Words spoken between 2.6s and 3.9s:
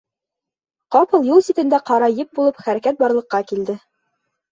хәрәкәт барлыҡҡа килде.